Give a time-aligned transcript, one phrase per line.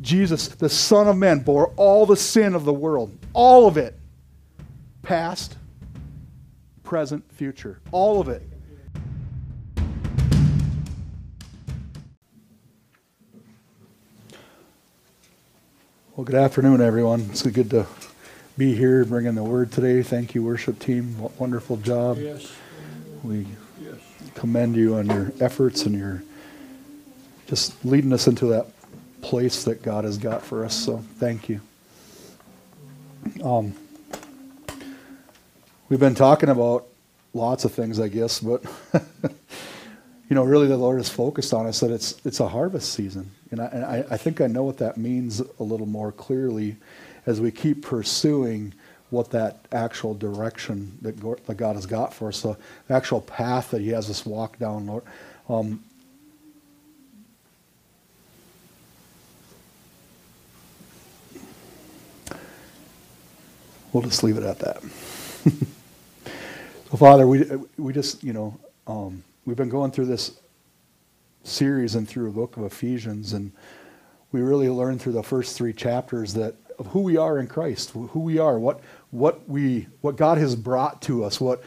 [0.00, 3.98] Jesus, the Son of Man, bore all the sin of the world, all of it,
[5.02, 5.56] past,
[6.82, 8.42] present, future, all of it.
[16.16, 17.28] Well, good afternoon, everyone.
[17.30, 17.86] It's good to
[18.58, 20.02] be here bringing the word today.
[20.02, 21.16] Thank you, worship team.
[21.38, 22.18] Wonderful job.
[22.18, 22.52] Yes,
[23.22, 23.46] We
[23.82, 23.94] yes.
[24.34, 26.22] commend you on your efforts and your
[27.46, 28.66] just leading us into that
[29.22, 30.74] place that God has got for us.
[30.74, 31.60] So thank you.
[33.42, 33.74] Um,
[35.88, 36.86] we've been talking about
[37.34, 38.62] lots of things, I guess, but
[38.92, 43.30] you know, really the Lord has focused on us that it's it's a harvest season,
[43.50, 46.76] and I, and I, I think I know what that means a little more clearly
[47.26, 48.72] as we keep pursuing
[49.10, 52.56] what that actual direction that, God has got for us, the
[52.88, 55.02] actual path that He has us walk down, Lord.
[55.48, 55.82] Um,
[63.92, 64.82] we'll just leave it at that.
[66.90, 67.44] so, Father, we
[67.76, 70.38] we just you know um, we've been going through this
[71.42, 73.52] series and through the book of Ephesians, and
[74.32, 77.90] we really learned through the first three chapters that of who we are in Christ,
[77.90, 78.80] who we are, what
[79.10, 81.62] what we what God has brought to us, what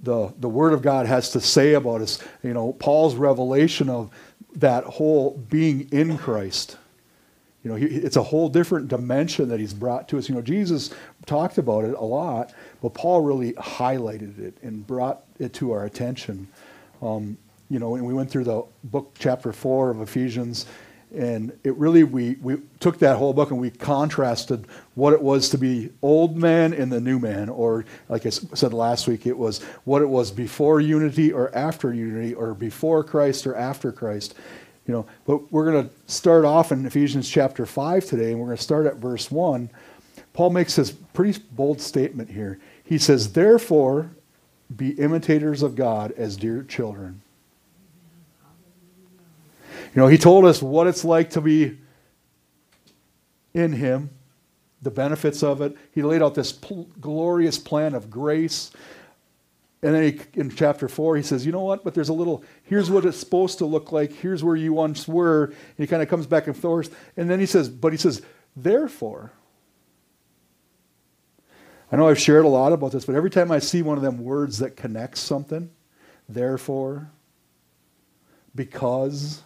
[0.00, 2.22] the the Word of God has to say about us.
[2.42, 4.10] You know, Paul's revelation of
[4.56, 6.76] that whole being in Christ.
[7.68, 10.26] You know, he, it's a whole different dimension that he's brought to us.
[10.26, 10.90] You know, Jesus
[11.26, 15.84] talked about it a lot, but Paul really highlighted it and brought it to our
[15.84, 16.48] attention.
[17.02, 17.36] Um,
[17.68, 20.64] you know, and we went through the book, chapter four of Ephesians,
[21.14, 25.50] and it really we we took that whole book and we contrasted what it was
[25.50, 29.36] to be old man and the new man, or like I said last week, it
[29.36, 34.34] was what it was before unity or after unity, or before Christ or after Christ.
[34.88, 38.46] You know, but we're going to start off in Ephesians chapter 5 today, and we're
[38.46, 39.68] going to start at verse 1.
[40.32, 42.58] Paul makes this pretty bold statement here.
[42.82, 44.10] He says, Therefore,
[44.74, 47.20] be imitators of God as dear children.
[49.94, 51.76] You know, he told us what it's like to be
[53.52, 54.08] in him,
[54.80, 55.76] the benefits of it.
[55.92, 58.70] He laid out this pl- glorious plan of grace.
[59.82, 61.84] And then he, in chapter 4, he says, you know what?
[61.84, 64.12] But there's a little, here's what it's supposed to look like.
[64.12, 65.44] Here's where you once were.
[65.44, 66.96] And he kind of comes back and forth.
[67.16, 68.22] And then he says, but he says,
[68.56, 69.32] therefore.
[71.92, 74.02] I know I've shared a lot about this, but every time I see one of
[74.02, 75.70] them words that connects something,
[76.28, 77.10] therefore,
[78.54, 79.42] because,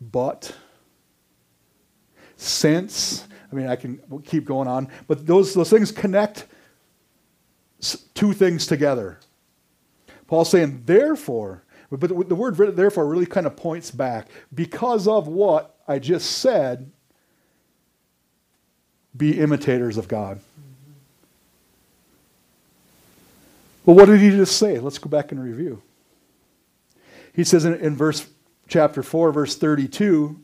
[0.00, 0.54] but,
[2.36, 6.46] since, I mean, I can keep going on, but those, those things connect
[8.14, 9.18] two things together.
[10.26, 14.28] Paul's saying, therefore, but the word therefore really kind of points back.
[14.52, 16.90] Because of what I just said,
[19.16, 20.38] be imitators of God.
[20.38, 20.92] Mm-hmm.
[23.86, 24.78] Well, what did he just say?
[24.78, 25.82] Let's go back and review.
[27.32, 28.26] He says in, in verse
[28.66, 30.40] chapter 4, verse 32,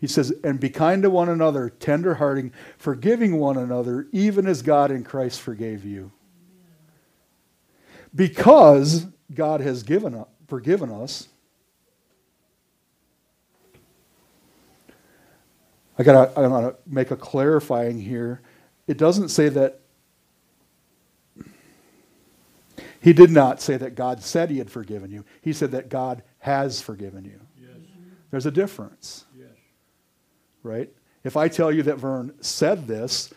[0.00, 4.90] he says, And be kind to one another, tenderhearted, forgiving one another, even as God
[4.90, 6.10] in Christ forgave you.
[8.16, 11.28] Because God has given up, forgiven us,
[15.98, 18.40] I gotta I gotta make a clarifying here.
[18.86, 19.80] It doesn't say that
[23.00, 25.24] he did not say that God said he had forgiven you.
[25.40, 27.40] He said that God has forgiven you.
[27.56, 27.70] Yes,
[28.30, 29.48] There's a difference yes.
[30.62, 30.90] right?
[31.22, 33.32] If I tell you that Vern said this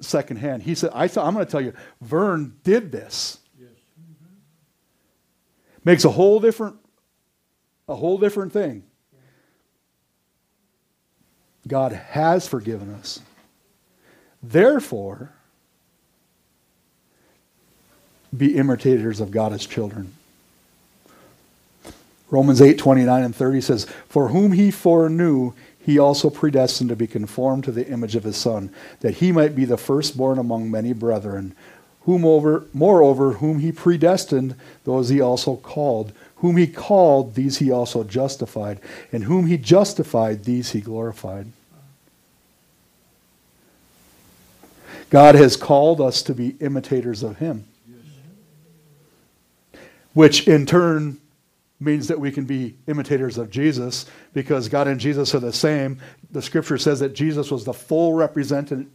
[0.00, 3.38] secondhand, he said, I I'm going to tell you, Vern did this.
[5.84, 6.76] Makes a whole different,
[7.88, 8.84] a whole different thing.
[11.66, 13.20] God has forgiven us.
[14.42, 15.32] Therefore,
[18.36, 20.14] be imitators of God as children.
[22.30, 27.06] Romans 8, 29 and 30 says, For whom he foreknew, he also predestined to be
[27.06, 28.70] conformed to the image of his Son,
[29.00, 31.56] that he might be the firstborn among many brethren.
[32.16, 36.12] Moreover, whom he predestined, those he also called.
[36.36, 38.80] Whom he called, these he also justified.
[39.12, 41.48] And whom he justified, these he glorified.
[45.10, 47.66] God has called us to be imitators of him,
[50.12, 51.18] which in turn
[51.80, 55.98] means that we can be imitators of Jesus because God and Jesus are the same.
[56.30, 58.88] The scripture says that Jesus was the full represent-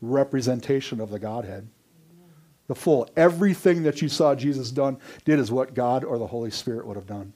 [0.00, 1.68] representation of the Godhead.
[2.72, 3.06] The full.
[3.18, 4.96] Everything that you saw Jesus done
[5.26, 7.34] did is what God or the Holy Spirit would have done.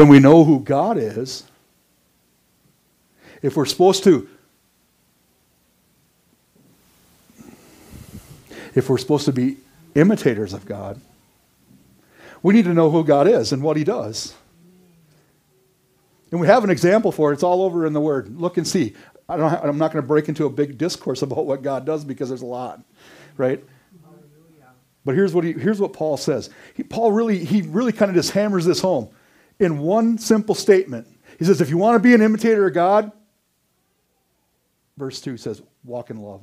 [0.00, 1.44] when we know who God is,
[3.42, 4.26] if we're supposed to
[8.74, 9.58] if we're supposed to be
[9.94, 10.98] imitators of God,
[12.42, 14.34] we need to know who God is and what he does.
[16.30, 17.34] And we have an example for it.
[17.34, 18.40] It's all over in the Word.
[18.40, 18.94] Look and see.
[19.28, 22.04] I don't, I'm not going to break into a big discourse about what God does
[22.04, 22.82] because there's a lot,
[23.36, 23.62] right?
[25.04, 26.50] But here's what, he, here's what Paul says.
[26.74, 29.08] He, Paul really, he really kind of just hammers this home
[29.58, 31.06] in one simple statement.
[31.38, 33.12] He says, if you want to be an imitator of God,
[34.96, 36.42] verse 2 says, walk in love.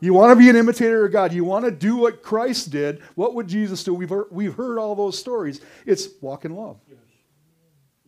[0.00, 1.32] You want to be an imitator of God.
[1.32, 3.00] You want to do what Christ did.
[3.14, 3.94] What would Jesus do?
[3.94, 5.62] We've heard, we've heard all those stories.
[5.86, 6.76] It's walk in love.
[6.86, 6.98] Yes.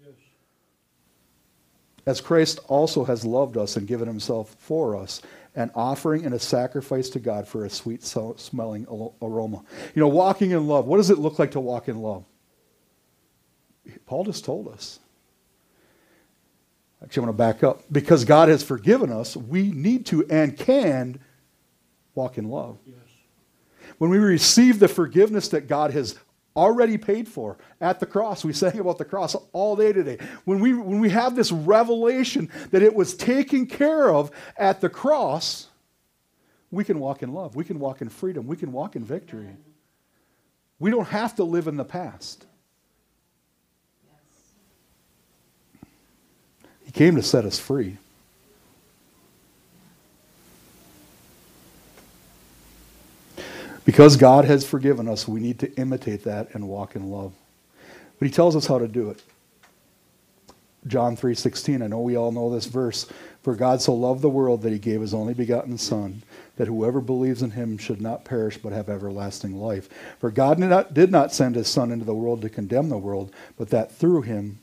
[0.04, 0.14] Yes.
[2.06, 5.22] As Christ also has loved us and given himself for us,
[5.56, 8.86] an offering and a sacrifice to God for a sweet smelling
[9.20, 9.64] aroma.
[9.94, 10.86] You know, walking in love.
[10.86, 12.24] What does it look like to walk in love?
[14.04, 15.00] Paul just told us.
[17.02, 17.82] Actually, I want to back up.
[17.90, 21.18] Because God has forgiven us, we need to and can
[22.14, 22.78] walk in love.
[22.86, 22.96] Yes.
[23.98, 26.18] When we receive the forgiveness that God has
[26.56, 28.44] already paid for at the cross.
[28.44, 30.18] We sang about the cross all day today.
[30.44, 34.88] When we, when we have this revelation that it was taken care of at the
[34.88, 35.68] cross,
[36.70, 37.54] we can walk in love.
[37.54, 38.46] We can walk in freedom.
[38.46, 39.56] We can walk in victory.
[40.78, 42.44] We don't have to live in the past.
[46.84, 47.98] He came to set us free.
[53.86, 57.32] Because God has forgiven us, we need to imitate that and walk in love.
[58.18, 59.22] But he tells us how to do it.
[60.86, 61.82] John 3:16.
[61.82, 63.06] I know we all know this verse.
[63.42, 66.22] For God so loved the world that he gave his only begotten son
[66.56, 69.88] that whoever believes in him should not perish but have everlasting life.
[70.18, 72.98] For God did not, did not send his son into the world to condemn the
[72.98, 74.58] world, but that through him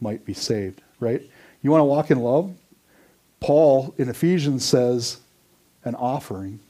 [0.00, 1.22] might be saved, right?
[1.62, 2.52] You want to walk in love?
[3.40, 5.18] Paul in Ephesians says
[5.84, 6.60] an offering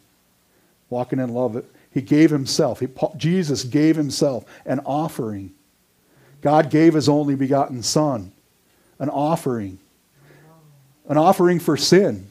[0.91, 1.65] walking in love.
[1.91, 2.81] He gave himself.
[2.81, 5.53] He, Jesus gave himself an offering.
[6.41, 8.33] God gave his only begotten Son
[8.99, 9.79] an offering,
[11.09, 12.31] an offering for sin.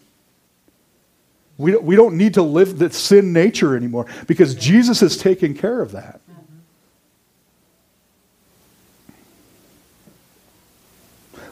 [1.58, 5.82] We, we don't need to live the sin nature anymore because Jesus has taken care
[5.82, 6.22] of that.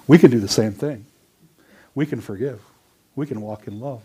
[0.08, 1.06] We can do the same thing.
[1.94, 2.60] We can forgive.
[3.16, 4.02] We can walk in love.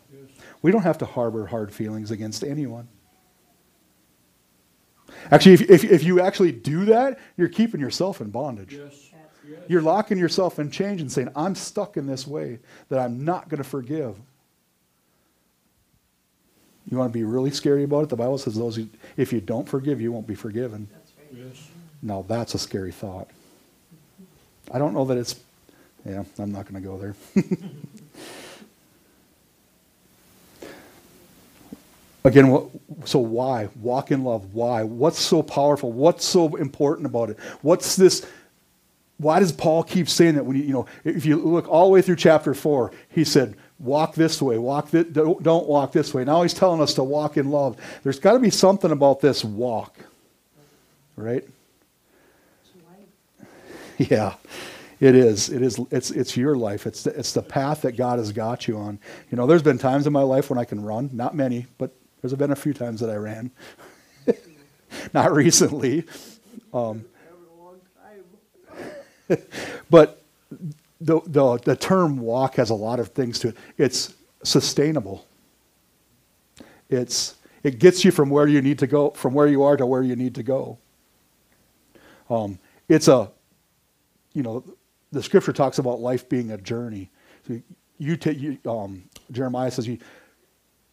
[0.67, 2.89] We don't have to harbor hard feelings against anyone.
[5.31, 8.73] Actually, if, if, if you actually do that, you're keeping yourself in bondage.
[8.73, 9.11] Yes.
[9.49, 9.61] Yes.
[9.69, 12.59] You're locking yourself in change and saying, I'm stuck in this way
[12.89, 14.17] that I'm not going to forgive.
[16.91, 18.09] You want to be really scary about it?
[18.09, 20.89] The Bible says those who, if you don't forgive, you won't be forgiven.
[20.91, 21.47] That's right.
[21.47, 21.69] Yes.
[22.03, 23.29] Now that's a scary thought.
[24.73, 25.37] I don't know that it's
[26.09, 27.15] yeah, I'm not going to go there.
[32.27, 32.69] Again,
[33.05, 33.69] so why?
[33.81, 34.53] Walk in love.
[34.53, 34.83] Why?
[34.83, 35.93] What's so powerful?
[35.93, 37.39] What's so important about it?
[37.63, 38.27] What's this?
[39.19, 41.93] Why does Paul keep saying that when you, you know, if you look all the
[41.93, 46.25] way through chapter 4, he said, walk this way, walk don't, don't walk this way.
[46.25, 47.77] Now he's telling us to walk in love.
[48.03, 49.97] There's got to be something about this walk,
[51.15, 51.45] right?
[53.99, 54.35] Yeah,
[55.01, 55.49] it is.
[55.49, 55.81] It is.
[55.91, 56.87] It's it's your life.
[56.87, 58.99] It's the, it's the path that God has got you on.
[59.31, 61.93] You know, there's been times in my life when I can run, not many, but
[62.31, 63.51] there's been a few times that I ran.
[65.15, 66.05] Not recently.
[66.73, 67.05] Um,
[69.91, 70.23] but
[71.01, 73.57] the, the, the term walk has a lot of things to it.
[73.79, 75.27] It's sustainable.
[76.89, 79.87] It's, it gets you from where you need to go, from where you are to
[79.87, 80.79] where you need to go.
[82.31, 83.31] Um, it's a,
[84.33, 84.65] you know,
[85.13, 87.11] the scripture talks about life being a journey.
[87.47, 87.61] So
[87.99, 89.99] you take, you, um, Jeremiah says, you,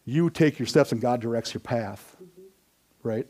[0.04, 2.16] you take your steps and God directs your path.
[2.22, 3.08] Mm-hmm.
[3.08, 3.26] Right?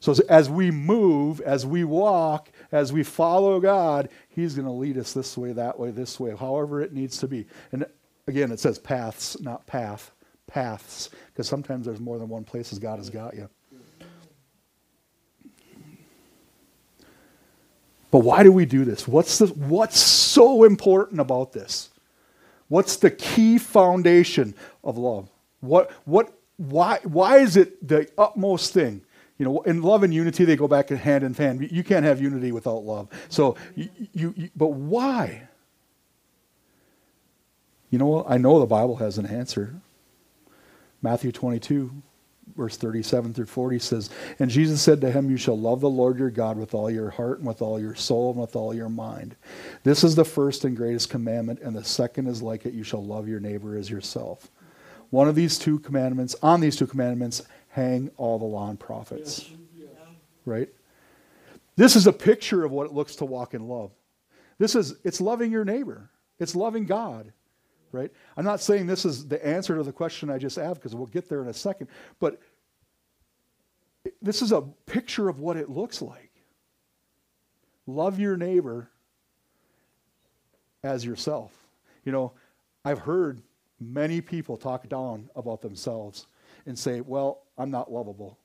[0.00, 4.98] So as we move, as we walk, as we follow God, He's going to lead
[4.98, 7.46] us this way, that way, this way, however it needs to be.
[7.72, 7.86] And
[8.26, 10.12] again, it says paths, not path,
[10.46, 13.48] paths, because sometimes there's more than one place as God has got you.
[18.10, 19.08] But why do we do this?
[19.08, 21.90] What's, the, what's so important about this?
[22.68, 25.28] What's the key foundation of love?
[25.66, 29.02] What, what, why, why is it the utmost thing?
[29.38, 31.68] You know, in love and unity, they go back hand in hand.
[31.70, 33.08] You can't have unity without love.
[33.28, 35.48] So, you, you, you but why?
[37.90, 38.26] You know, what?
[38.28, 39.74] I know the Bible has an answer.
[41.02, 42.02] Matthew 22,
[42.56, 46.18] verse 37 through 40 says, And Jesus said to him, You shall love the Lord
[46.18, 48.88] your God with all your heart and with all your soul and with all your
[48.88, 49.36] mind.
[49.84, 53.04] This is the first and greatest commandment, and the second is like it you shall
[53.04, 54.50] love your neighbor as yourself.
[55.10, 59.50] One of these two commandments, on these two commandments, hang all the law and prophets.
[59.76, 59.88] Yes.
[60.44, 60.68] Right?
[61.76, 63.92] This is a picture of what it looks to walk in love.
[64.58, 67.32] This is, it's loving your neighbor, it's loving God
[67.92, 68.10] right?
[68.36, 71.06] I'm not saying this is the answer to the question I just asked because we'll
[71.06, 71.88] get there in a second,
[72.20, 72.38] but
[74.20, 76.30] this is a picture of what it looks like.
[77.86, 78.90] Love your neighbor
[80.82, 81.52] as yourself.
[82.04, 82.32] You know,
[82.84, 83.40] I've heard
[83.80, 86.26] many people talk down about themselves
[86.66, 88.38] and say, well, I'm not lovable.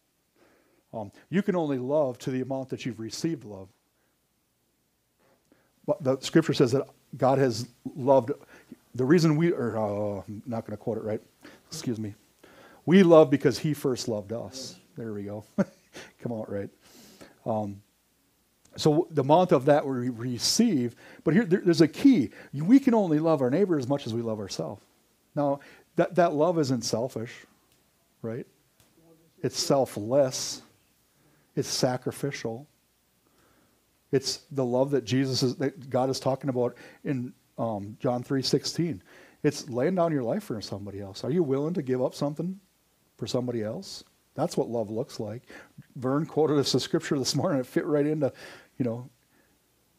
[0.93, 3.69] Um, you can only love to the amount that you've received love.
[5.85, 8.31] But the scripture says that God has loved
[8.93, 11.21] the reason we are, uh, I'm not going to quote it right.
[11.67, 12.13] Excuse me.
[12.85, 14.75] We love because he first loved us.
[14.97, 15.45] There we go.
[16.19, 16.69] Come out right.
[17.45, 17.81] Um,
[18.75, 22.31] so the amount of that we receive, but here there, there's a key.
[22.53, 24.81] We can only love our neighbor as much as we love ourselves.
[25.35, 25.59] Now,
[25.95, 27.31] that, that love isn't selfish,
[28.21, 28.45] right?
[29.41, 30.61] It's selfless.
[31.55, 32.67] It's sacrificial.
[34.11, 38.99] It's the love that Jesus is, that God is talking about in um, John 3.16.
[39.43, 41.23] It's laying down your life for somebody else.
[41.23, 42.59] Are you willing to give up something
[43.17, 44.03] for somebody else?
[44.35, 45.43] That's what love looks like.
[45.95, 47.59] Vern quoted us a scripture this morning.
[47.59, 48.31] It fit right into,
[48.77, 49.09] you know,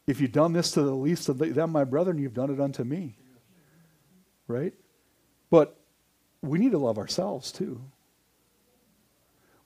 [0.06, 2.84] if you've done this to the least of them, my brethren, you've done it unto
[2.84, 3.16] me.
[4.48, 4.74] Right?
[5.52, 5.76] But
[6.40, 7.82] we need to love ourselves too.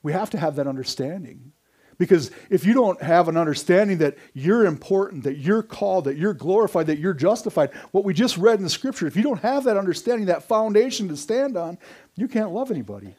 [0.03, 1.53] We have to have that understanding.
[1.97, 6.33] Because if you don't have an understanding that you're important, that you're called, that you're
[6.33, 9.63] glorified, that you're justified, what we just read in the scripture, if you don't have
[9.63, 11.77] that understanding, that foundation to stand on,
[12.17, 13.15] you can't love anybody.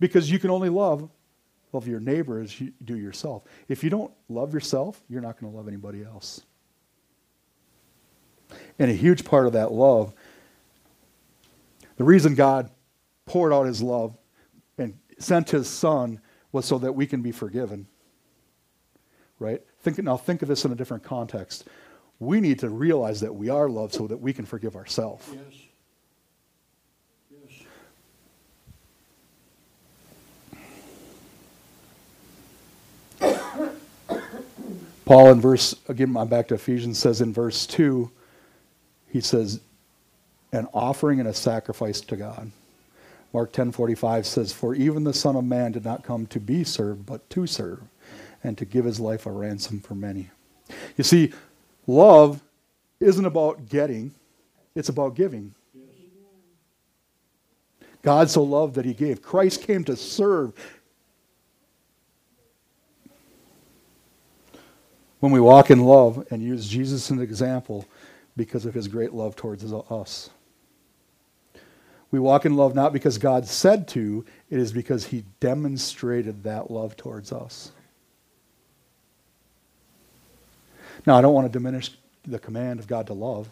[0.00, 1.10] Because you can only love
[1.74, 3.42] love your neighbor as you do yourself.
[3.68, 6.40] If you don't love yourself, you're not going to love anybody else.
[8.78, 10.14] And a huge part of that love,
[11.96, 12.70] the reason God
[13.26, 14.16] poured out his love
[14.78, 16.20] and sent his son
[16.52, 17.86] was so that we can be forgiven.
[19.38, 19.62] Right?
[19.80, 21.68] Think, now think of this in a different context.
[22.18, 25.28] We need to realize that we are loved so that we can forgive ourselves.
[25.32, 25.42] Yes.
[33.20, 33.68] Yes.
[35.04, 38.10] Paul in verse, again, I'm back to Ephesians, says in verse 2,
[39.08, 39.60] he says,
[40.54, 42.50] an offering and a sacrifice to God.
[43.32, 47.04] Mark 10:45 says, "For even the Son of Man did not come to be served,
[47.04, 47.82] but to serve,
[48.44, 50.30] and to give his life a ransom for many."
[50.96, 51.32] You see,
[51.86, 52.42] love
[53.00, 54.14] isn't about getting,
[54.76, 55.54] it's about giving.
[58.02, 59.22] God so loved that he gave.
[59.22, 60.52] Christ came to serve.
[65.20, 67.86] When we walk in love and use Jesus as an example
[68.36, 70.30] because of his great love towards us.
[72.14, 76.70] We walk in love not because God said to, it is because he demonstrated that
[76.70, 77.72] love towards us.
[81.04, 81.90] Now, I don't want to diminish
[82.24, 83.48] the command of God to love.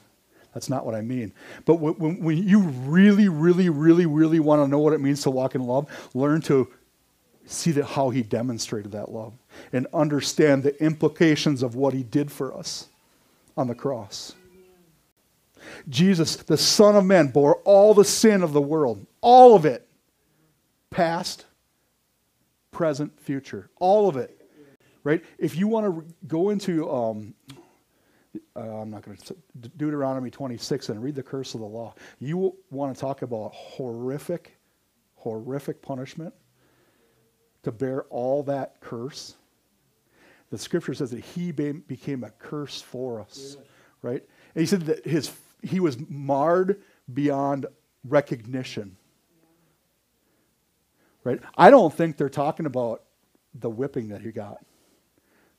[0.54, 1.33] That's not what I mean.
[1.64, 5.31] But when, when you really, really, really, really want to know what it means to
[5.33, 6.69] walk in love, learn to
[7.45, 9.33] see that how he demonstrated that love
[9.73, 12.87] and understand the implications of what he did for us
[13.57, 14.37] on the cross.
[15.88, 19.88] Jesus, the Son of Man, bore all the sin of the world, all of it,
[20.90, 21.47] past,
[22.71, 24.38] present, future, all of it.
[25.04, 25.25] Right?
[25.38, 27.35] If you want to go into, um,
[28.54, 29.37] uh, I'm not going to,
[29.76, 34.57] Deuteronomy 26 and read the curse of the law, you want to talk about horrific,
[35.16, 36.33] horrific punishment
[37.62, 39.35] to bear all that curse.
[40.50, 43.66] The scripture says that he became a curse for us, yes.
[44.02, 44.23] right?
[44.54, 47.66] And he said that his he was marred beyond
[48.04, 48.97] recognition.
[51.25, 51.40] Right?
[51.57, 53.04] I don't think they're talking about
[53.54, 54.64] the whipping that he got.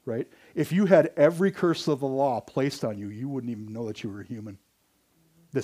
[0.05, 0.27] Right?
[0.53, 3.87] If you had every curse of the law placed on you, you wouldn't even know
[3.87, 4.57] that you were human.
[5.53, 5.61] The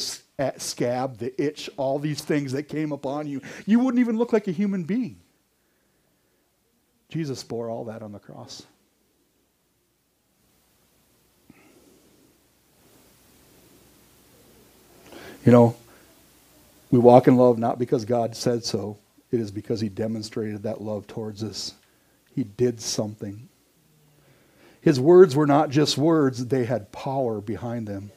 [0.58, 4.48] scab, the itch, all these things that came upon you, you wouldn't even look like
[4.48, 5.20] a human being.
[7.10, 8.64] Jesus bore all that on the cross.
[15.46, 15.76] You know,
[16.92, 18.98] we walk in love not because God said so,
[19.32, 21.74] it is because He demonstrated that love towards us.
[22.36, 23.48] He did something.
[24.82, 28.12] His words were not just words, they had power behind them.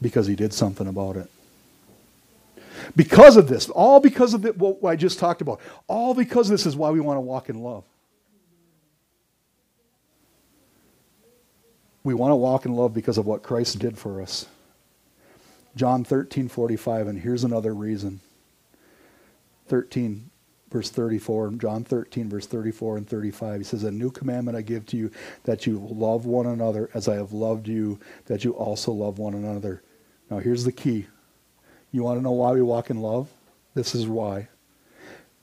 [0.00, 1.30] Because He did something about it.
[2.94, 6.66] Because of this, all because of the, what I just talked about, all because this
[6.66, 7.84] is why we want to walk in love.
[12.06, 14.46] We want to walk in love because of what Christ did for us.
[15.74, 18.20] John 13, 45, and here's another reason.
[19.66, 20.30] 13,
[20.70, 23.58] verse 34, John 13, verse 34 and 35.
[23.58, 25.10] He says, A new commandment I give to you,
[25.42, 29.34] that you love one another as I have loved you, that you also love one
[29.34, 29.82] another.
[30.30, 31.08] Now, here's the key.
[31.90, 33.28] You want to know why we walk in love?
[33.74, 34.46] This is why.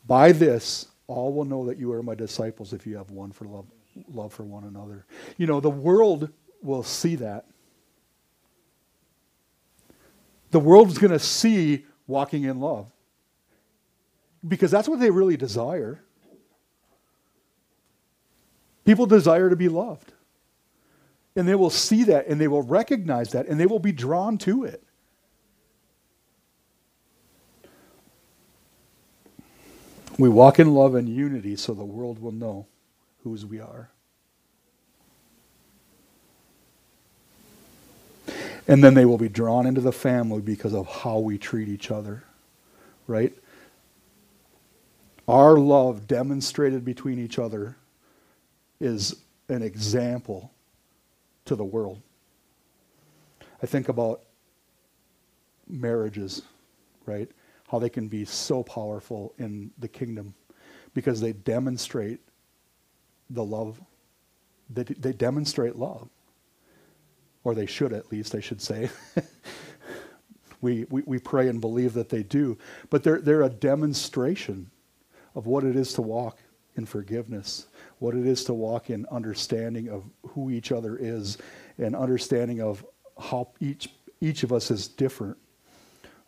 [0.07, 3.43] By this, all will know that you are my disciples if you have one for
[3.43, 3.65] love,
[4.13, 5.05] love for one another.
[5.37, 6.31] You know, the world
[6.63, 7.45] will see that.
[10.51, 12.87] The world is going to see walking in love
[14.47, 16.03] because that's what they really desire.
[18.85, 20.13] People desire to be loved.
[21.35, 24.37] And they will see that and they will recognize that and they will be drawn
[24.39, 24.83] to it.
[30.19, 32.67] We walk in love and unity so the world will know
[33.23, 33.89] whose we are.
[38.67, 41.91] And then they will be drawn into the family because of how we treat each
[41.91, 42.23] other,
[43.07, 43.33] right?
[45.27, 47.75] Our love demonstrated between each other
[48.79, 49.15] is
[49.49, 50.51] an example
[51.45, 52.01] to the world.
[53.61, 54.21] I think about
[55.67, 56.41] marriages,
[57.05, 57.29] right?
[57.69, 60.33] How they can be so powerful in the kingdom
[60.93, 62.19] because they demonstrate
[63.29, 63.81] the love.
[64.69, 66.07] They, they demonstrate love
[67.43, 68.89] or they should at least, I should say.
[70.61, 72.57] we, we, we pray and believe that they do.
[72.89, 74.69] But they're, they're a demonstration
[75.35, 76.37] of what it is to walk
[76.75, 77.67] in forgiveness,
[77.99, 81.37] what it is to walk in understanding of who each other is,
[81.77, 82.85] and understanding of
[83.19, 83.89] how each,
[84.21, 85.37] each of us is different.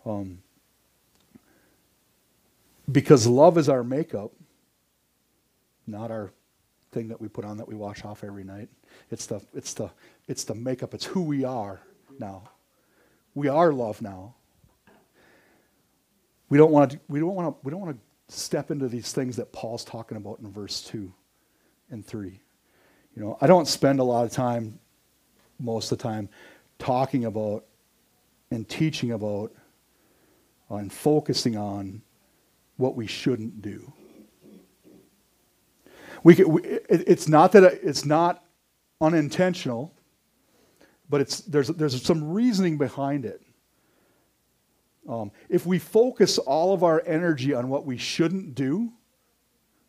[0.06, 0.40] Um,
[2.92, 4.32] because love is our makeup,
[5.88, 6.32] not our
[6.92, 8.70] thing that we put on that we wash off every night.
[9.10, 9.90] It's the, it's the,
[10.28, 10.94] it's the makeup.
[10.94, 11.82] It's who we are
[12.20, 12.50] now.
[13.34, 14.36] We are love now.
[16.50, 19.12] We don't want to, we don't want to, we don't want to step into these
[19.12, 21.12] things that Paul's talking about in verse 2
[21.90, 22.40] and 3.
[23.16, 24.80] You know, I don't spend a lot of time,
[25.60, 26.30] most of the time,
[26.80, 27.66] talking about
[28.52, 29.54] and teaching about
[30.70, 32.02] and focusing on
[32.78, 33.92] what we shouldn't do.
[36.24, 38.44] We, can, we it, it's not that it's not
[39.00, 39.95] unintentional
[41.10, 43.42] but it's, there's, there's some reasoning behind it.
[45.08, 48.92] Um, if we focus all of our energy on what we shouldn't do,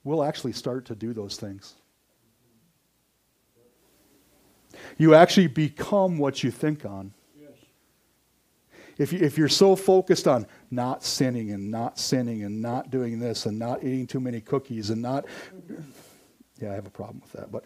[0.04, 1.74] we'll actually start to do those things.
[4.98, 7.12] You actually become what you think on.
[7.40, 7.50] Yes.
[8.98, 13.18] If, you, if you're so focused on not sinning and not sinning and not doing
[13.18, 15.24] this and not eating too many cookies and not.
[16.60, 17.50] Yeah, I have a problem with that.
[17.50, 17.64] But,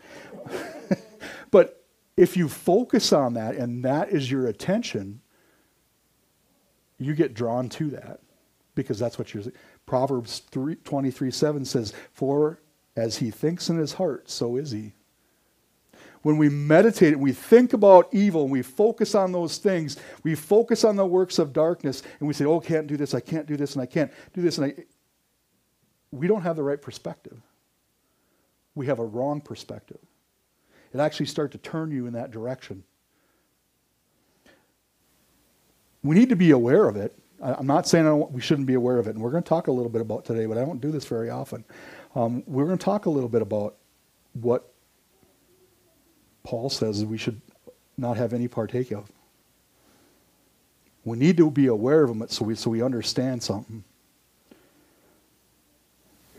[1.50, 1.79] but
[2.16, 5.20] if you focus on that and that is your attention,
[6.98, 8.20] you get drawn to that
[8.74, 9.44] because that's what you're.
[9.86, 12.60] Proverbs 3, 23 7 says, For
[12.96, 14.92] as he thinks in his heart, so is he.
[16.22, 20.34] When we meditate and we think about evil and we focus on those things, we
[20.34, 23.46] focus on the works of darkness and we say, Oh, can't do this, I can't
[23.46, 24.84] do this, and I can't do this, and I.
[26.12, 27.40] We don't have the right perspective.
[28.74, 30.00] We have a wrong perspective
[30.92, 32.82] it actually start to turn you in that direction.
[36.02, 37.16] We need to be aware of it.
[37.42, 39.72] I'm not saying we shouldn't be aware of it, and we're going to talk a
[39.72, 41.64] little bit about today, but I don't do this very often.
[42.14, 43.76] Um, we're going to talk a little bit about
[44.34, 44.70] what
[46.42, 47.40] Paul says we should
[47.96, 49.10] not have any partake of.
[51.04, 53.84] We need to be aware of them so we, so we understand something.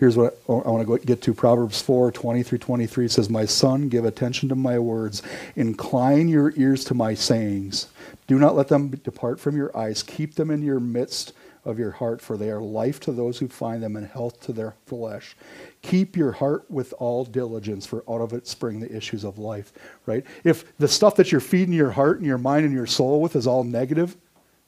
[0.02, 3.88] Here's what I want to get to Proverbs 4 20 through 23 says, My son,
[3.88, 5.22] give attention to my words,
[5.56, 7.88] incline your ears to my sayings.
[8.26, 10.02] Do not let them depart from your eyes.
[10.02, 11.34] Keep them in your midst
[11.66, 14.54] of your heart, for they are life to those who find them and health to
[14.54, 15.38] their flesh.
[15.84, 19.72] Keep your heart with all diligence, for out of it spring the issues of life.
[20.08, 20.26] Right?
[20.44, 23.36] If the stuff that you're feeding your heart and your mind and your soul with
[23.36, 24.18] is all negative,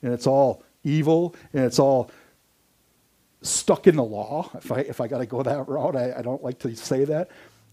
[0.03, 2.11] and it's all evil, and it's all
[3.43, 6.21] stuck in the law, if I, if I got to go that route, I, I
[6.21, 7.29] don't like to say that,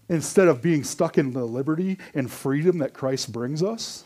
[0.09, 4.03] instead of being stuck in the liberty and freedom that Christ brings us,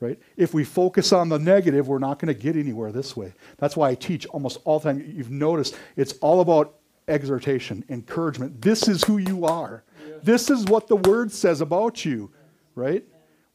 [0.00, 0.18] right?
[0.36, 3.32] If we focus on the negative, we're not going to get anywhere this way.
[3.56, 5.12] That's why I teach almost all the time.
[5.16, 6.76] You've noticed it's all about
[7.08, 8.60] exhortation, encouragement.
[8.60, 9.82] This is who you are.
[10.22, 12.30] This is what the word says about you,
[12.74, 13.02] right?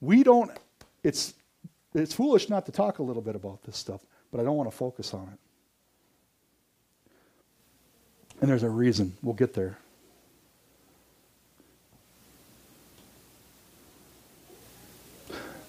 [0.01, 0.51] We don't,
[1.03, 1.35] it's,
[1.93, 4.69] it's foolish not to talk a little bit about this stuff, but I don't want
[4.71, 5.39] to focus on it.
[8.43, 9.15] And there's a reason.
[9.21, 9.77] We'll get there.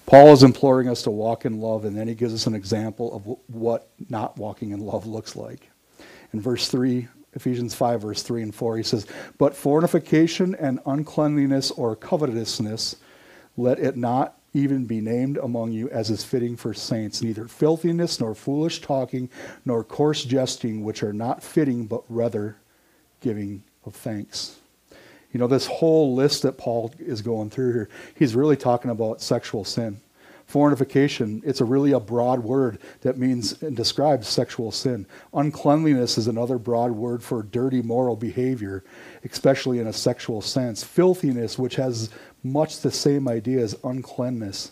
[0.05, 3.15] Paul is imploring us to walk in love, and then he gives us an example
[3.15, 5.71] of what not walking in love looks like.
[6.33, 9.07] In verse 3, Ephesians 5, verse 3 and 4, he says,
[9.37, 12.97] But fornication and uncleanliness or covetousness,
[13.55, 18.19] let it not even be named among you as is fitting for saints, neither filthiness,
[18.19, 19.29] nor foolish talking,
[19.63, 22.57] nor coarse jesting, which are not fitting, but rather
[23.25, 24.55] giving of thanks.
[25.33, 29.19] You know, this whole list that Paul is going through here, he's really talking about
[29.19, 29.99] sexual sin.
[30.45, 35.07] Fornication, it's a really a broad word that means and describes sexual sin.
[35.33, 38.83] Uncleanliness is another broad word for dirty moral behavior,
[39.23, 40.83] especially in a sexual sense.
[40.83, 42.11] Filthiness, which has
[42.43, 44.71] much the same idea as uncleanness,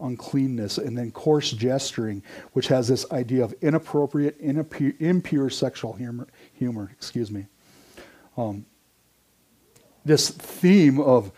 [0.00, 2.20] uncleanness, and then coarse gesturing,
[2.52, 6.90] which has this idea of inappropriate, impure, impure sexual humor, humor.
[6.92, 7.46] Excuse me.
[8.36, 8.66] Um,
[10.04, 11.32] this theme of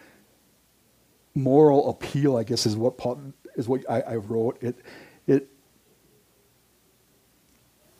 [1.34, 3.20] moral appeal, I guess, is what Paul,
[3.56, 4.62] is what I, I wrote.
[4.62, 4.76] It,
[5.26, 5.48] it,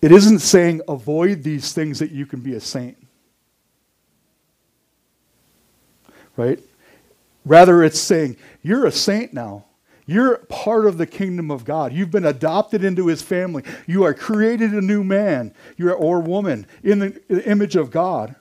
[0.00, 2.96] it isn't saying avoid these things that you can be a saint.
[6.36, 6.60] Right?
[7.44, 9.64] Rather, it's saying you're a saint now.
[10.06, 11.92] You're part of the kingdom of God.
[11.92, 13.62] You've been adopted into his family.
[13.86, 17.90] You are created a new man you're, or woman in the, in the image of
[17.90, 18.34] God,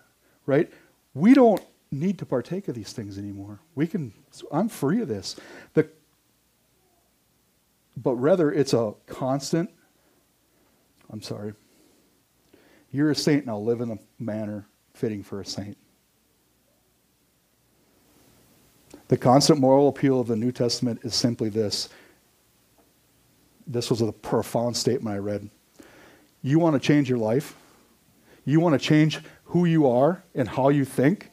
[0.45, 0.71] right?
[1.13, 3.59] We don't need to partake of these things anymore.
[3.75, 4.13] We can,
[4.51, 5.35] I'm free of this.
[5.73, 5.87] The,
[7.95, 9.69] but rather, it's a constant,
[11.11, 11.53] I'm sorry.
[12.91, 15.77] You're a saint and I'll Live in a manner fitting for a saint.
[19.07, 21.89] The constant moral appeal of the New Testament is simply this.
[23.67, 25.49] This was a profound statement I read.
[26.41, 27.55] You want to change your life?
[28.45, 31.31] You want to change who you are and how you think?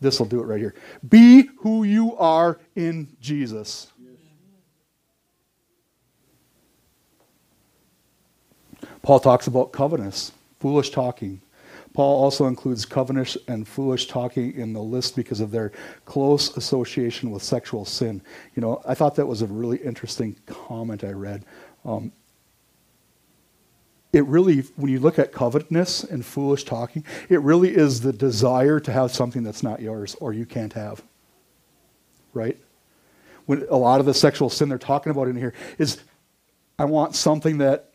[0.00, 0.74] This will do it right here.
[1.08, 3.88] Be who you are in Jesus.
[9.02, 11.40] Paul talks about covetous, foolish talking.
[11.94, 15.72] Paul also includes covetous and foolish talking in the list because of their
[16.04, 18.22] close association with sexual sin.
[18.54, 21.44] You know, I thought that was a really interesting comment I read.
[21.84, 22.12] Um,
[24.12, 28.80] it really, when you look at covetousness and foolish talking, it really is the desire
[28.80, 31.02] to have something that's not yours or you can't have.
[32.32, 32.58] Right?
[33.46, 35.98] When a lot of the sexual sin they're talking about in here is
[36.78, 37.90] I want something that.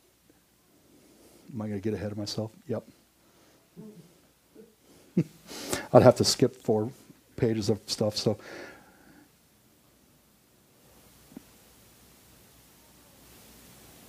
[1.53, 2.51] Am I going to get ahead of myself?
[2.67, 2.83] Yep.
[5.93, 6.91] I'd have to skip four
[7.35, 8.17] pages of stuff.
[8.17, 8.39] So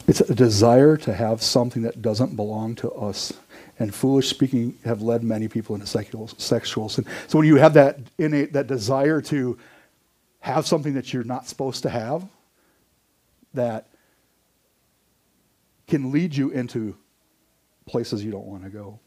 [0.07, 3.33] It's a desire to have something that doesn't belong to us.
[3.79, 7.07] And foolish speaking have led many people into sexual, sexual sin.
[7.27, 9.59] So when you have that innate, that desire to
[10.40, 12.25] have something that you're not supposed to have,
[13.55, 13.87] that
[15.88, 16.97] can lead you into
[17.87, 18.99] places you don't want to go.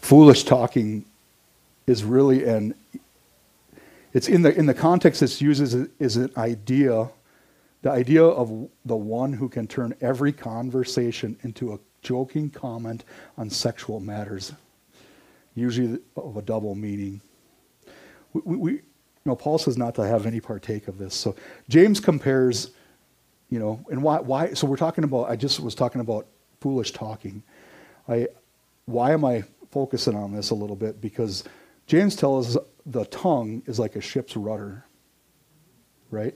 [0.00, 1.04] Foolish talking
[1.86, 2.74] is really an
[4.18, 7.08] it's in the, in the context it's used as, is an idea,
[7.82, 13.04] the idea of the one who can turn every conversation into a joking comment
[13.36, 14.52] on sexual matters,
[15.54, 17.20] usually of a double meaning.
[18.32, 18.82] We, we, you
[19.24, 21.14] know, Paul says not to have any partake of this.
[21.14, 21.36] So
[21.68, 22.72] James compares,
[23.50, 26.26] you know, and why, why, so we're talking about, I just was talking about
[26.60, 27.40] foolish talking.
[28.08, 28.26] I,
[28.86, 31.00] why am I focusing on this a little bit?
[31.00, 31.44] Because
[31.86, 34.86] James tells us the tongue is like a ship's rudder,
[36.10, 36.34] right?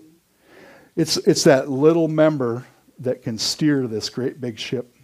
[0.94, 2.66] It's, it's that little member
[2.98, 4.94] that can steer this great big ship.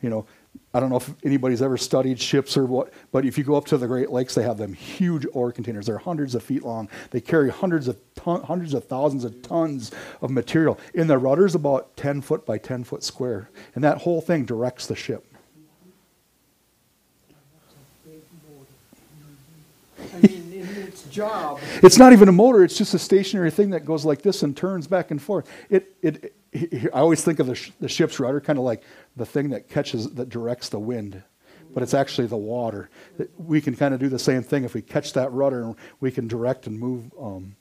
[0.00, 0.26] You know,
[0.74, 3.66] I don't know if anybody's ever studied ships or what, but if you go up
[3.66, 5.86] to the Great Lakes, they have them huge ore containers.
[5.86, 6.88] They're hundreds of feet long.
[7.10, 10.80] They carry hundreds of ton, hundreds of thousands of tons of material.
[10.94, 14.86] And the rudder's about 10 foot by 10 foot square, and that whole thing directs
[14.86, 15.31] the ship.
[21.04, 21.60] Job.
[21.82, 24.56] It's not even a motor, it's just a stationary thing that goes like this and
[24.56, 25.48] turns back and forth.
[25.70, 28.82] It, it, it I always think of the, sh- the ship's rudder kind of like
[29.16, 31.22] the thing that catches, that directs the wind,
[31.72, 32.90] but it's actually the water.
[33.38, 36.28] We can kind of do the same thing if we catch that rudder, we can
[36.28, 37.10] direct and move.
[37.20, 37.56] Um,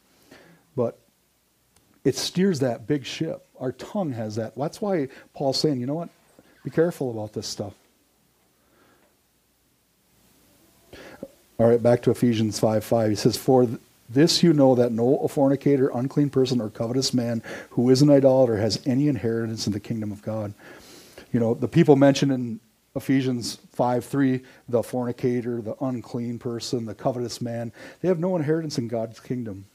[0.75, 0.99] but
[2.03, 3.45] it steers that big ship.
[3.59, 4.55] Our tongue has that.
[4.57, 6.09] That's why Paul's saying, you know what?
[6.63, 7.73] Be careful about this stuff.
[11.61, 13.09] All right, back to Ephesians 5 5.
[13.11, 13.67] He says, For
[14.09, 18.57] This you know that no fornicator, unclean person, or covetous man who is an idolater
[18.57, 20.55] has any inheritance in the kingdom of God.
[21.31, 22.59] You know, the people mentioned in
[22.95, 27.71] Ephesians 5 3, the fornicator, the unclean person, the covetous man,
[28.01, 29.67] they have no inheritance in God's kingdom.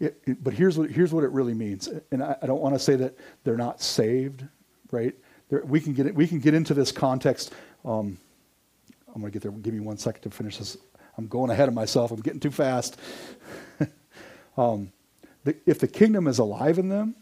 [0.00, 1.88] It, it, but here's what, here's what it really means.
[2.10, 4.44] And I, I don't want to say that they're not saved,
[4.90, 5.14] right?
[5.48, 7.54] There, we, can get, we can get into this context.
[7.86, 8.18] Um,
[9.14, 9.50] I'm going to get there.
[9.50, 10.76] Give me one second to finish this.
[11.20, 12.10] I'm going ahead of myself.
[12.10, 12.96] I'm getting too fast.
[14.56, 14.90] um,
[15.44, 17.14] the, if the kingdom is alive in them,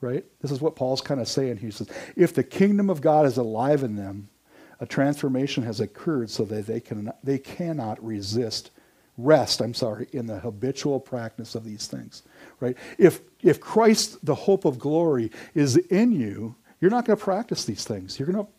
[0.00, 0.24] right?
[0.40, 1.58] This is what Paul's kind of saying.
[1.58, 4.30] He says, if the kingdom of God is alive in them,
[4.80, 8.70] a transformation has occurred so that they, can, they cannot resist
[9.18, 12.22] rest, I'm sorry, in the habitual practice of these things,
[12.60, 12.74] right?
[12.96, 17.66] If, if Christ, the hope of glory, is in you, you're not going to practice
[17.66, 18.18] these things.
[18.18, 18.50] You're going to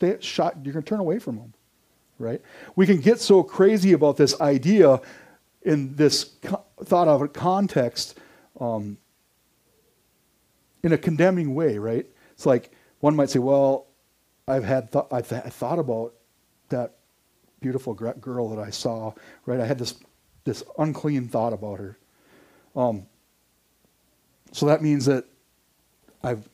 [0.00, 1.54] you're going to turn away from them,
[2.18, 2.40] right?
[2.76, 5.00] We can get so crazy about this idea
[5.62, 6.36] in this
[6.84, 8.18] thought of a context
[8.60, 8.98] um,
[10.82, 12.06] in a condemning way, right?
[12.32, 13.86] It's like one might say, well,
[14.46, 16.14] I've had th- I've th- thought about
[16.70, 16.96] that
[17.60, 19.12] beautiful girl that I saw,
[19.46, 19.60] right?
[19.60, 19.94] I had this,
[20.44, 21.98] this unclean thought about her.
[22.76, 23.06] Um,
[24.52, 25.24] so that means that
[26.22, 26.48] I've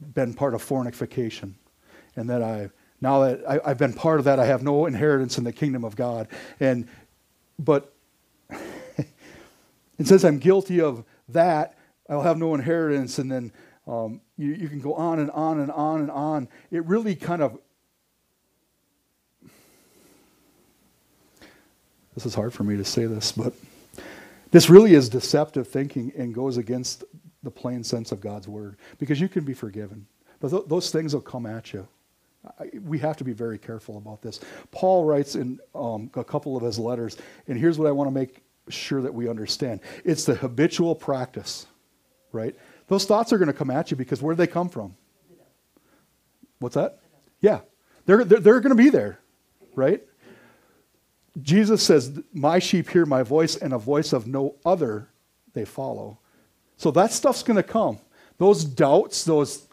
[0.00, 1.56] been part of fornication,
[2.16, 5.38] and that I now that I, have been part of that, I have no inheritance
[5.38, 6.28] in the kingdom of God.
[6.58, 6.88] And
[7.58, 7.92] but
[8.50, 13.18] and since I'm guilty of that, I'll have no inheritance.
[13.18, 13.52] And then
[13.86, 16.48] um, you, you can go on and on and on and on.
[16.70, 17.58] It really kind of
[22.14, 23.54] This is hard for me to say this, but
[24.50, 27.04] this really is deceptive thinking and goes against
[27.42, 30.06] the plain sense of God's word because you can be forgiven.
[30.40, 31.86] But th- those things will come at you.
[32.82, 34.40] We have to be very careful about this.
[34.70, 38.12] Paul writes in um, a couple of his letters, and here's what I want to
[38.12, 41.66] make sure that we understand it's the habitual practice,
[42.32, 42.54] right?
[42.88, 44.96] Those thoughts are going to come at you because where do they come from?
[46.58, 47.00] What's that?
[47.40, 47.60] Yeah.
[48.06, 49.20] They're, they're, they're going to be there,
[49.74, 50.02] right?
[51.40, 55.08] Jesus says, My sheep hear my voice, and a voice of no other
[55.52, 56.18] they follow.
[56.76, 57.98] So that stuff's going to come.
[58.38, 59.68] Those doubts, those,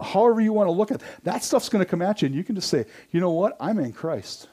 [0.00, 2.34] however you want to look at it, that stuff's going to come at you, and
[2.34, 3.56] you can just say, You know what?
[3.60, 4.48] I'm in Christ.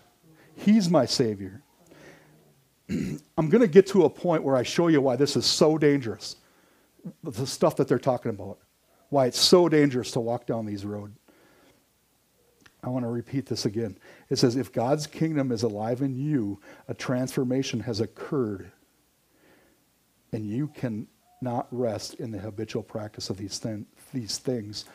[0.56, 1.62] He's my Savior.
[2.90, 5.78] I'm going to get to a point where I show you why this is so
[5.78, 6.36] dangerous.
[7.24, 8.60] The stuff that they're talking about.
[9.10, 11.18] Why it's so dangerous to walk down these roads.
[12.84, 13.98] I want to repeat this again.
[14.30, 18.72] It says, if God's kingdom is alive in you, a transformation has occurred,
[20.34, 24.86] and you cannot rest in the habitual practice of these, th- these things.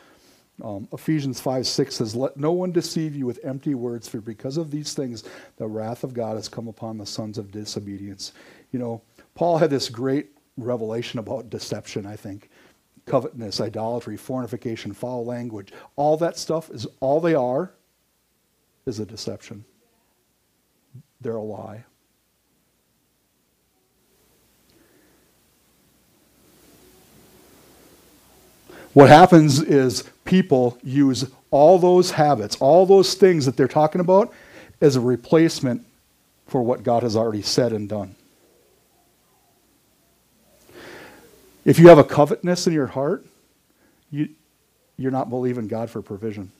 [0.63, 4.57] Um, Ephesians 5 6 says, Let no one deceive you with empty words, for because
[4.57, 5.23] of these things,
[5.57, 8.33] the wrath of God has come upon the sons of disobedience.
[8.71, 9.01] You know,
[9.35, 12.49] Paul had this great revelation about deception, I think
[13.05, 15.73] covetousness, idolatry, fornication, foul language.
[15.95, 17.73] All that stuff is all they are
[18.85, 19.65] is a deception.
[21.19, 21.83] They're a lie.
[28.93, 34.31] What happens is people use all those habits, all those things that they're talking about,
[34.79, 35.83] as a replacement
[36.45, 38.15] for what God has already said and done.
[41.65, 43.25] If you have a covetousness in your heart,
[44.11, 44.29] you,
[44.97, 46.51] you're not believing God for provision.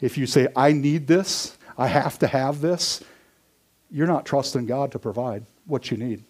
[0.00, 3.02] If you say, I need this, I have to have this,
[3.90, 6.22] you're not trusting God to provide what you need.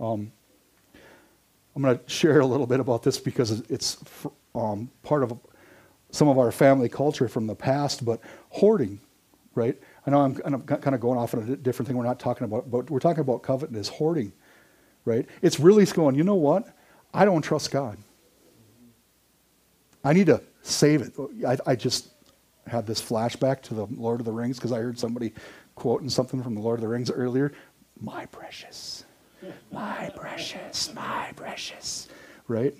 [0.00, 0.32] Um,
[1.74, 3.96] I'm going to share a little bit about this because it's
[4.54, 5.38] um, part of
[6.10, 9.00] some of our family culture from the past, but hoarding,
[9.54, 9.78] right?
[10.06, 12.70] I know I'm kind of going off on a different thing we're not talking about,
[12.70, 14.32] but we're talking about covetousness, hoarding,
[15.04, 15.26] right?
[15.40, 16.76] It's really going, you know what?
[17.14, 17.96] I don't trust God.
[20.04, 21.14] I need to save it.
[21.46, 22.08] I, I just
[22.66, 25.32] had this flashback to the Lord of the Rings because I heard somebody
[25.74, 27.52] quoting something from the Lord of the Rings earlier.
[28.00, 29.04] My precious,
[29.70, 32.08] my precious, my precious,
[32.48, 32.74] right?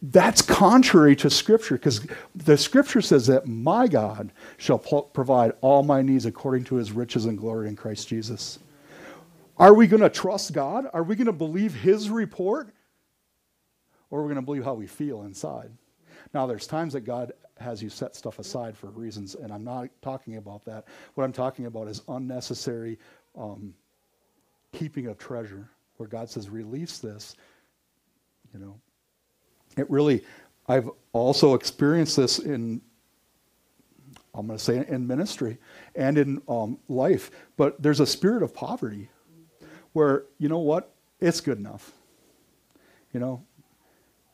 [0.00, 6.02] That's contrary to Scripture because the Scripture says that my God shall provide all my
[6.02, 8.60] needs according to his riches and glory in Christ Jesus.
[9.56, 10.86] Are we going to trust God?
[10.92, 12.72] Are we going to believe his report?
[14.10, 15.70] Or are we going to believe how we feel inside?
[16.32, 19.88] Now, there's times that God has you set stuff aside for reasons, and I'm not
[20.00, 20.84] talking about that.
[21.14, 22.98] What I'm talking about is unnecessary
[23.36, 23.74] um,
[24.72, 27.34] keeping of treasure, where God says, release this.
[28.52, 28.80] You know,
[29.76, 30.24] it really,
[30.66, 32.80] I've also experienced this in
[34.34, 35.58] I'm going to say in ministry
[35.96, 37.30] and in um, life.
[37.56, 39.10] But there's a spirit of poverty
[39.92, 40.94] where, you know what?
[41.20, 41.92] It's good enough.
[43.12, 43.44] You know,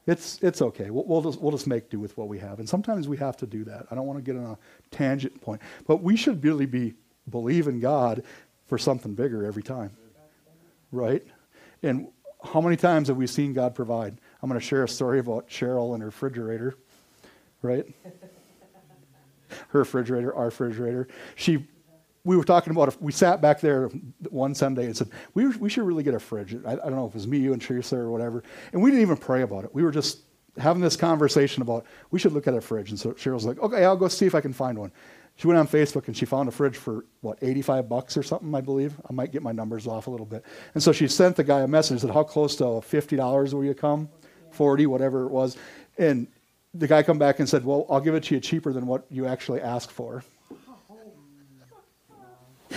[0.06, 0.90] it's, it's okay.
[0.90, 2.58] We'll, we'll, just, we'll just make do with what we have.
[2.58, 3.86] And sometimes we have to do that.
[3.90, 4.58] I don't want to get on a
[4.90, 5.62] tangent point.
[5.86, 6.94] But we should really be
[7.30, 8.24] believing God
[8.66, 9.90] for something bigger every time.
[10.94, 11.26] Right?
[11.82, 12.08] And
[12.42, 14.18] how many times have we seen God provide?
[14.42, 16.76] I'm going to share a story about Cheryl and her refrigerator.
[17.62, 17.86] Right?
[19.68, 21.08] her refrigerator, our refrigerator.
[21.36, 21.66] She
[22.24, 23.88] we were talking about, we sat back there
[24.30, 26.56] one Sunday and said, we, we should really get a fridge.
[26.66, 28.42] I, I don't know if it was me, you, and Teresa or whatever.
[28.72, 29.74] And we didn't even pray about it.
[29.74, 30.20] We were just
[30.56, 32.88] having this conversation about, we should look at a fridge.
[32.88, 34.90] And so Cheryl's like, okay, I'll go see if I can find one.
[35.36, 38.54] She went on Facebook and she found a fridge for, what, 85 bucks or something,
[38.54, 38.94] I believe.
[39.08, 40.44] I might get my numbers off a little bit.
[40.74, 43.74] And so she sent the guy a message, said, how close to $50 will you
[43.74, 44.08] come?
[44.52, 45.56] 40, whatever it was.
[45.98, 46.28] And
[46.72, 49.06] the guy come back and said, well, I'll give it to you cheaper than what
[49.10, 50.22] you actually asked for.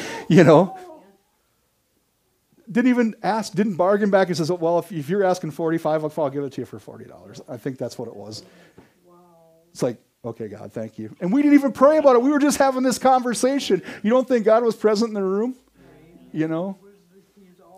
[0.28, 0.78] you know?
[2.70, 6.18] Didn't even ask, didn't bargain back and says, well, if, if you're asking 45 bucks,
[6.18, 7.42] I'll give it to you for $40.
[7.48, 8.44] I think that's what it was.
[9.72, 11.16] It's like, okay, God, thank you.
[11.20, 12.22] And we didn't even pray about it.
[12.22, 13.82] We were just having this conversation.
[14.04, 15.56] You don't think God was present in the room?
[16.34, 16.78] You know?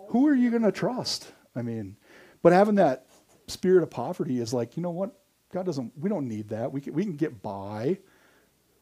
[0.08, 1.32] Who are you going to trust?
[1.54, 1.96] I mean,
[2.42, 3.06] but having that
[3.46, 5.14] spirit of poverty is like, you know what?
[5.52, 6.72] God doesn't, we don't need that.
[6.72, 7.98] We can, we can get by.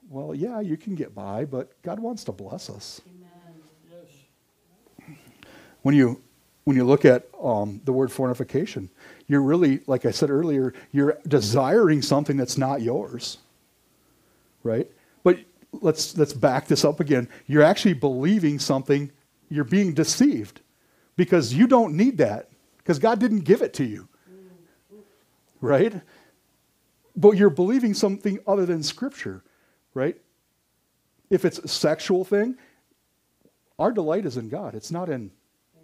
[0.08, 3.00] Well, yeah, you can get by, but God wants to bless us.
[5.82, 6.20] When you
[6.64, 8.90] when you look at um, the word fornication,
[9.26, 13.38] you're really, like I said earlier, you're desiring something that's not yours,
[14.62, 14.90] right?
[15.22, 15.38] But
[15.72, 17.28] let's let's back this up again.
[17.46, 19.10] You're actually believing something.
[19.48, 20.60] You're being deceived
[21.16, 24.08] because you don't need that because God didn't give it to you,
[25.60, 26.00] right?
[27.16, 29.42] But you're believing something other than Scripture,
[29.94, 30.16] right?
[31.30, 32.56] If it's a sexual thing,
[33.78, 34.74] our delight is in God.
[34.74, 35.30] It's not in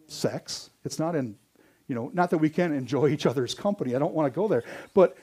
[0.06, 0.70] sex.
[0.84, 1.36] It's not in,
[1.88, 3.94] you know, not that we can't enjoy each other's company.
[3.94, 4.64] I don't want to go there.
[4.94, 5.16] But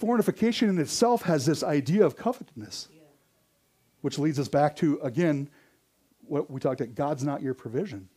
[0.00, 3.00] fornication in itself has this idea of covetousness, yeah.
[4.00, 5.48] which leads us back to, again,
[6.26, 8.08] what we talked about God's not your provision.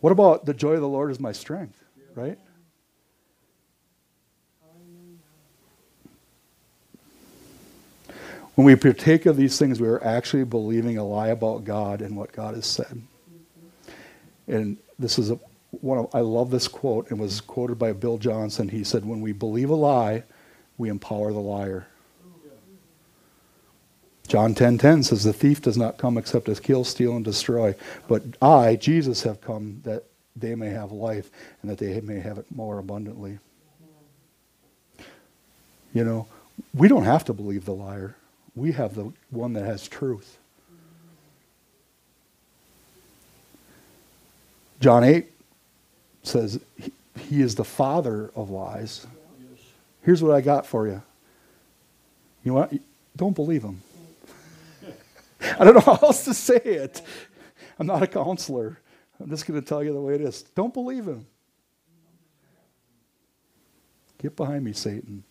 [0.00, 1.82] What about the joy of the Lord is my strength,
[2.14, 2.38] right?
[8.54, 12.16] When we partake of these things, we are actually believing a lie about God and
[12.16, 12.86] what God has said.
[12.86, 14.52] Mm-hmm.
[14.52, 15.38] And this is a,
[15.70, 17.10] one of, I love this quote.
[17.10, 18.68] and was quoted by Bill Johnson.
[18.68, 20.24] He said, When we believe a lie,
[20.76, 21.86] we empower the liar.
[24.26, 27.24] John 10:10 10, 10 says the thief does not come except to kill, steal and
[27.24, 27.74] destroy,
[28.08, 30.04] but I, Jesus have come that
[30.36, 31.30] they may have life
[31.62, 33.38] and that they may have it more abundantly.
[35.94, 36.26] You know,
[36.74, 38.16] we don't have to believe the liar
[38.58, 40.38] we have the one that has truth.
[44.80, 45.26] John 8
[46.28, 46.60] says
[47.16, 49.06] he, is the father of lies.
[50.02, 51.02] Here's what I got for you.
[52.44, 52.72] You know what?
[53.16, 53.80] Don't believe him.
[55.58, 57.02] I don't know how else to say it.
[57.78, 58.78] I'm not a counselor.
[59.20, 60.42] I'm just going to tell you the way it is.
[60.42, 61.26] Don't believe him.
[64.18, 65.24] Get behind me, Satan.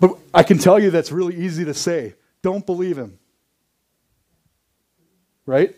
[0.00, 2.14] But I can tell you that's really easy to say.
[2.42, 3.18] Don't believe him.
[5.46, 5.74] Right?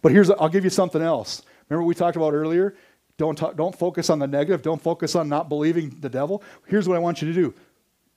[0.00, 1.42] But here's, I'll give you something else.
[1.72, 2.74] Remember we talked about earlier?
[3.16, 4.60] Don't, talk, don't focus on the negative.
[4.60, 6.42] Don't focus on not believing the devil.
[6.66, 7.54] Here's what I want you to do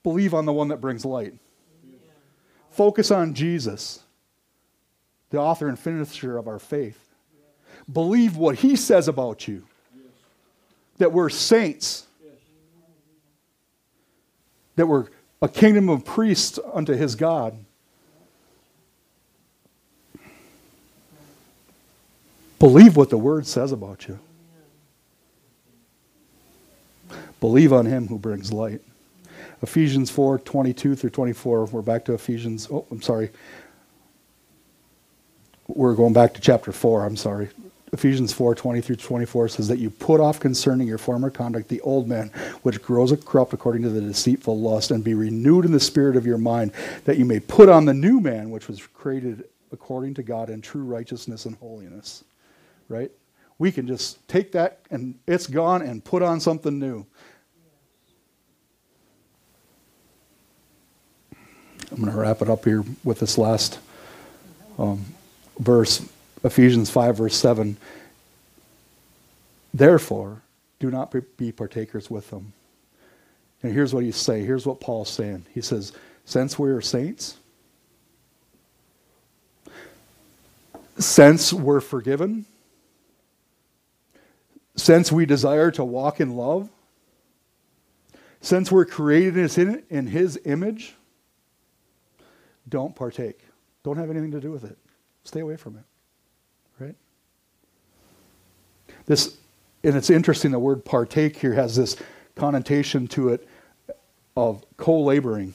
[0.02, 1.32] believe on the one that brings light.
[2.70, 4.02] Focus on Jesus,
[5.30, 7.14] the author and finisher of our faith.
[7.90, 9.64] Believe what he says about you
[10.98, 12.06] that we're saints,
[14.76, 15.06] that we're
[15.40, 17.56] a kingdom of priests unto his God.
[22.58, 24.18] Believe what the word says about you.
[27.40, 28.80] Believe on him who brings light.
[29.62, 31.66] Ephesians 4 22 through 24.
[31.66, 32.68] We're back to Ephesians.
[32.70, 33.30] Oh, I'm sorry.
[35.68, 37.04] We're going back to chapter 4.
[37.04, 37.48] I'm sorry.
[37.92, 41.80] Ephesians 4 20 through 24 says that you put off concerning your former conduct the
[41.82, 42.28] old man,
[42.62, 46.26] which grows corrupt according to the deceitful lust, and be renewed in the spirit of
[46.26, 46.72] your mind,
[47.04, 50.60] that you may put on the new man, which was created according to God in
[50.60, 52.24] true righteousness and holiness.
[52.88, 53.10] Right?
[53.58, 57.06] We can just take that and it's gone and put on something new.
[61.90, 63.78] I'm going to wrap it up here with this last
[64.78, 65.04] um,
[65.58, 66.06] verse.
[66.44, 67.76] Ephesians 5, verse 7.
[69.72, 70.42] Therefore,
[70.78, 72.52] do not be partakers with them.
[73.62, 74.46] And here's what he's saying.
[74.46, 75.46] Here's what Paul's saying.
[75.54, 75.92] He says,
[76.24, 77.36] Since we are saints,
[80.98, 82.46] since we're forgiven,
[84.76, 86.70] since we desire to walk in love,
[88.40, 89.36] since we're created
[89.90, 90.94] in his image,
[92.68, 93.40] don't partake.
[93.82, 94.76] Don't have anything to do with it.
[95.24, 95.84] Stay away from it.
[96.78, 96.94] Right?
[99.06, 99.36] This,
[99.82, 101.96] and it's interesting, the word partake here has this
[102.34, 103.48] connotation to it
[104.36, 105.54] of co laboring.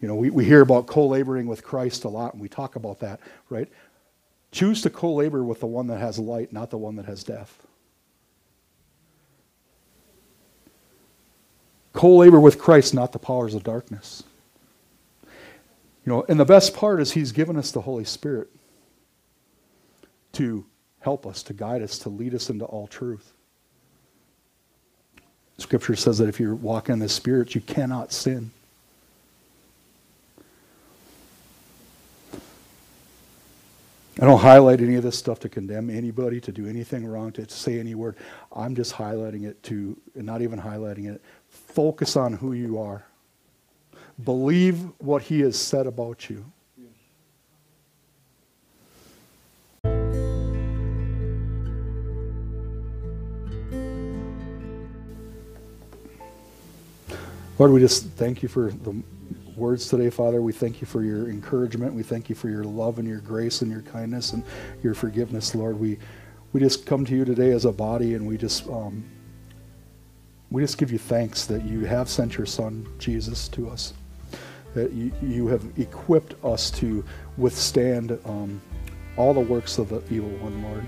[0.00, 2.76] You know, we, we hear about co laboring with Christ a lot, and we talk
[2.76, 3.68] about that, right?
[4.54, 7.24] Choose to co labor with the one that has light, not the one that has
[7.24, 7.66] death.
[11.92, 14.22] Co labor with Christ, not the powers of darkness.
[15.24, 18.48] You know, and the best part is He's given us the Holy Spirit
[20.34, 20.64] to
[21.00, 23.32] help us, to guide us, to lead us into all truth.
[25.58, 28.52] Scripture says that if you walk in the Spirit, you cannot sin.
[34.24, 37.46] I don't highlight any of this stuff to condemn anybody, to do anything wrong, to,
[37.46, 38.16] say any word.
[38.56, 43.04] I'm just highlighting it to, not even highlighting it, focus on who you are.
[44.24, 46.42] Believe what he has said about you.
[57.58, 59.02] Lord, we just thank you for the
[59.56, 60.42] words today, Father.
[60.42, 61.94] We thank you for your encouragement.
[61.94, 64.44] We thank you for your love and your grace and your kindness and
[64.82, 65.78] your forgiveness, Lord.
[65.78, 65.98] We
[66.52, 69.04] we just come to you today as a body, and we just um,
[70.50, 73.92] we just give you thanks that you have sent your Son Jesus to us,
[74.74, 77.04] that you, you have equipped us to
[77.36, 78.60] withstand um,
[79.16, 80.86] all the works of the evil one, Lord,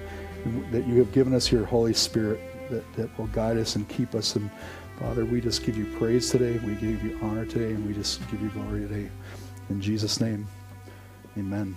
[0.70, 2.40] that you have given us your Holy Spirit
[2.70, 4.50] that, that will guide us and keep us and
[4.98, 6.58] Father, we just give you praise today.
[6.64, 9.10] We give you honor today, and we just give you glory today.
[9.68, 10.48] In Jesus' name,
[11.36, 11.76] amen.